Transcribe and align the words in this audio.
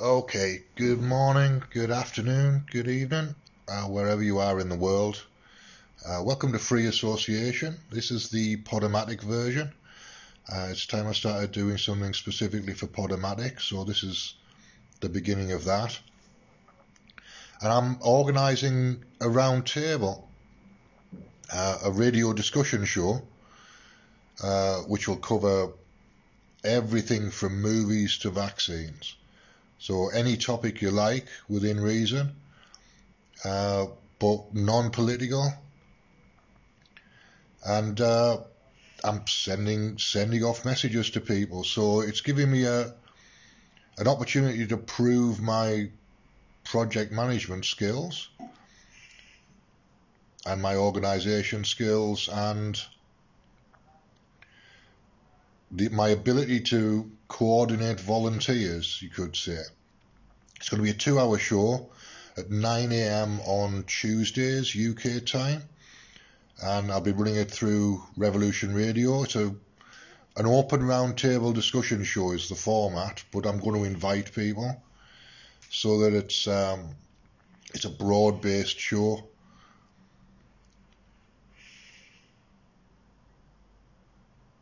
Okay, 0.00 0.62
good 0.76 1.02
morning, 1.02 1.60
good 1.70 1.90
afternoon, 1.90 2.64
good 2.70 2.86
evening, 2.86 3.34
uh, 3.66 3.82
wherever 3.82 4.22
you 4.22 4.38
are 4.38 4.60
in 4.60 4.68
the 4.68 4.76
world. 4.76 5.20
Uh, 6.06 6.22
welcome 6.22 6.52
to 6.52 6.58
Free 6.60 6.86
Association. 6.86 7.76
This 7.90 8.12
is 8.12 8.28
the 8.28 8.58
Podomatic 8.58 9.20
version. 9.22 9.72
Uh, 10.48 10.68
it's 10.70 10.86
time 10.86 11.08
I 11.08 11.12
started 11.14 11.50
doing 11.50 11.78
something 11.78 12.14
specifically 12.14 12.74
for 12.74 12.86
Podomatic, 12.86 13.60
so 13.60 13.82
this 13.82 14.04
is 14.04 14.34
the 15.00 15.08
beginning 15.08 15.50
of 15.50 15.64
that. 15.64 15.98
And 17.60 17.72
I'm 17.72 17.98
organising 18.00 19.04
a 19.20 19.28
round 19.28 19.66
table, 19.66 20.28
uh, 21.52 21.78
a 21.86 21.90
radio 21.90 22.32
discussion 22.32 22.84
show, 22.84 23.20
uh, 24.44 24.76
which 24.82 25.08
will 25.08 25.16
cover 25.16 25.72
everything 26.62 27.32
from 27.32 27.60
movies 27.60 28.18
to 28.18 28.30
vaccines. 28.30 29.16
So 29.78 30.08
any 30.08 30.36
topic 30.36 30.82
you 30.82 30.90
like 30.90 31.26
within 31.48 31.80
reason, 31.80 32.34
uh, 33.44 33.86
but 34.18 34.54
non-political. 34.54 35.52
And 37.64 38.00
uh, 38.00 38.38
I'm 39.04 39.26
sending 39.26 39.98
sending 39.98 40.42
off 40.44 40.64
messages 40.64 41.10
to 41.10 41.20
people, 41.20 41.64
so 41.64 42.00
it's 42.00 42.20
giving 42.20 42.50
me 42.50 42.64
a 42.64 42.94
an 43.98 44.06
opportunity 44.06 44.66
to 44.66 44.76
prove 44.76 45.40
my 45.40 45.90
project 46.64 47.10
management 47.12 47.64
skills 47.64 48.28
and 50.46 50.62
my 50.62 50.76
organisation 50.76 51.64
skills 51.64 52.28
and 52.32 52.80
the, 55.70 55.88
my 55.90 56.08
ability 56.08 56.60
to 56.60 57.10
coordinate 57.28 58.00
volunteers, 58.00 59.00
you 59.02 59.10
could 59.10 59.36
say. 59.36 59.60
It's 60.56 60.68
going 60.68 60.78
to 60.78 60.84
be 60.84 60.90
a 60.90 60.94
two 60.94 61.18
hour 61.18 61.38
show 61.38 61.90
at 62.36 62.50
9 62.50 62.92
a.m. 62.92 63.40
on 63.40 63.84
Tuesdays, 63.84 64.76
UK 64.76 65.24
time. 65.24 65.62
And 66.62 66.90
I'll 66.90 67.00
be 67.00 67.12
running 67.12 67.36
it 67.36 67.50
through 67.50 68.02
Revolution 68.16 68.74
Radio. 68.74 69.22
It's 69.22 69.36
a, 69.36 69.54
an 70.36 70.46
open 70.46 70.80
roundtable 70.80 71.54
discussion 71.54 72.02
show 72.02 72.32
is 72.32 72.48
the 72.48 72.54
format, 72.54 73.22
but 73.32 73.46
I'm 73.46 73.58
going 73.58 73.80
to 73.80 73.84
invite 73.84 74.32
people 74.32 74.82
so 75.70 76.00
that 76.00 76.14
it's 76.14 76.48
um, 76.48 76.90
it's 77.74 77.84
a 77.84 77.90
broad 77.90 78.40
based 78.40 78.78
show. 78.78 79.28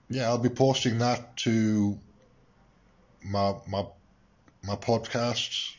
Yeah, 0.08 0.28
I'll 0.28 0.38
be 0.38 0.48
posting 0.48 0.98
that 0.98 1.36
to 1.38 1.98
my 3.24 3.54
my 3.66 3.86
my 4.62 4.76
podcasts 4.76 5.74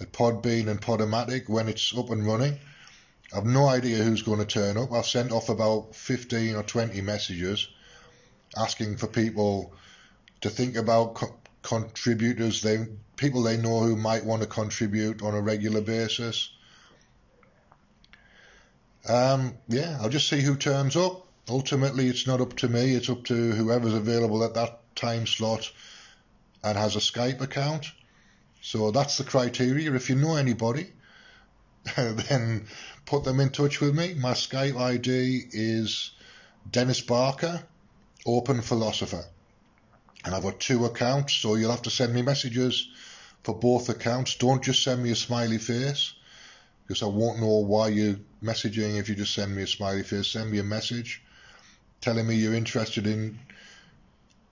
at 0.00 0.12
Podbean 0.12 0.68
and 0.68 0.80
Podomatic 0.80 1.48
when 1.48 1.68
it's 1.68 1.96
up 1.96 2.10
and 2.10 2.26
running. 2.26 2.58
I've 3.34 3.44
no 3.44 3.66
idea 3.66 3.98
who's 3.98 4.22
going 4.22 4.38
to 4.38 4.46
turn 4.46 4.76
up. 4.76 4.92
I've 4.92 5.06
sent 5.06 5.32
off 5.32 5.48
about 5.48 5.94
15 5.94 6.54
or 6.54 6.62
20 6.62 7.00
messages 7.00 7.68
asking 8.56 8.96
for 8.96 9.08
people 9.08 9.72
to 10.42 10.50
think 10.50 10.76
about 10.76 11.14
co- 11.14 11.36
contributors, 11.62 12.62
they 12.62 12.86
people 13.16 13.42
they 13.42 13.56
know 13.56 13.80
who 13.80 13.96
might 13.96 14.24
want 14.24 14.42
to 14.42 14.48
contribute 14.48 15.22
on 15.22 15.34
a 15.34 15.40
regular 15.40 15.80
basis. 15.80 16.50
Um, 19.08 19.56
yeah, 19.68 19.98
I'll 20.00 20.08
just 20.08 20.28
see 20.28 20.40
who 20.40 20.56
turns 20.56 20.96
up. 20.96 21.25
Ultimately, 21.48 22.08
it's 22.08 22.26
not 22.26 22.40
up 22.40 22.56
to 22.56 22.68
me. 22.68 22.94
It's 22.94 23.08
up 23.08 23.24
to 23.24 23.52
whoever's 23.52 23.94
available 23.94 24.42
at 24.42 24.54
that 24.54 24.80
time 24.96 25.26
slot 25.26 25.70
and 26.64 26.76
has 26.76 26.96
a 26.96 27.00
Skype 27.00 27.40
account. 27.40 27.86
So 28.60 28.90
that's 28.90 29.18
the 29.18 29.24
criteria. 29.24 29.94
If 29.94 30.10
you 30.10 30.16
know 30.16 30.34
anybody, 30.34 30.92
then 31.96 32.66
put 33.04 33.22
them 33.22 33.38
in 33.38 33.50
touch 33.50 33.80
with 33.80 33.94
me. 33.94 34.14
My 34.14 34.32
Skype 34.32 34.76
ID 34.76 35.44
is 35.52 36.10
Dennis 36.68 37.00
Barker, 37.00 37.62
Open 38.26 38.60
Philosopher. 38.60 39.24
And 40.24 40.34
I've 40.34 40.42
got 40.42 40.58
two 40.58 40.84
accounts, 40.84 41.34
so 41.34 41.54
you'll 41.54 41.70
have 41.70 41.82
to 41.82 41.90
send 41.90 42.12
me 42.12 42.22
messages 42.22 42.88
for 43.44 43.54
both 43.54 43.88
accounts. 43.88 44.34
Don't 44.34 44.64
just 44.64 44.82
send 44.82 45.00
me 45.00 45.12
a 45.12 45.16
smiley 45.16 45.58
face, 45.58 46.14
because 46.82 47.04
I 47.04 47.06
won't 47.06 47.38
know 47.38 47.58
why 47.58 47.88
you're 47.88 48.16
messaging 48.42 48.98
if 48.98 49.08
you 49.08 49.14
just 49.14 49.34
send 49.34 49.54
me 49.54 49.62
a 49.62 49.66
smiley 49.68 50.02
face. 50.02 50.26
Send 50.26 50.50
me 50.50 50.58
a 50.58 50.64
message 50.64 51.22
telling 52.00 52.26
me 52.26 52.36
you're 52.36 52.54
interested 52.54 53.06
in 53.06 53.38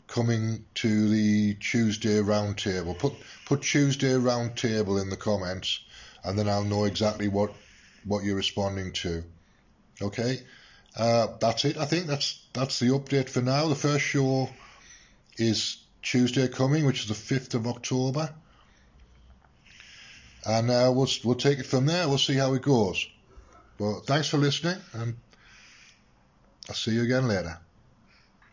coming 0.07 0.65
to 0.75 1.09
the 1.09 1.55
Tuesday 1.55 2.21
roundtable. 2.21 2.99
Put 2.99 3.15
put 3.47 3.63
Tuesday 3.63 4.13
roundtable 4.13 5.01
in 5.01 5.11
the 5.11 5.17
comments, 5.17 5.81
and 6.23 6.39
then 6.39 6.49
I'll 6.49 6.65
know 6.65 6.85
exactly 6.85 7.29
what 7.29 7.53
what 8.05 8.25
you're 8.25 8.37
responding 8.37 8.93
to. 8.93 9.25
Okay, 10.01 10.41
uh, 10.97 11.29
that's 11.41 11.65
it. 11.65 11.77
I 11.77 11.87
think 11.87 12.07
that's 12.07 12.45
that's 12.53 12.79
the 12.79 12.87
update 12.87 13.29
for 13.29 13.41
now. 13.41 13.69
The 13.69 13.75
first 13.75 14.05
show 14.05 14.51
is 15.37 15.79
Tuesday 16.03 16.49
coming, 16.49 16.85
which 16.85 17.01
is 17.01 17.09
the 17.09 17.15
fifth 17.15 17.55
of 17.55 17.67
October, 17.67 18.33
and 20.47 20.71
uh, 20.71 20.93
we'll 20.95 21.09
we'll 21.25 21.35
take 21.35 21.59
it 21.59 21.67
from 21.67 21.87
there. 21.87 22.09
We'll 22.09 22.19
see 22.19 22.37
how 22.37 22.55
it 22.55 22.63
goes. 22.63 23.07
But 23.79 24.03
thanks 24.07 24.29
for 24.29 24.39
listening, 24.39 24.81
and 24.93 25.17
I'll 26.69 26.75
see 26.75 26.93
you 26.93 27.03
again 27.03 27.29
later. 27.29 27.59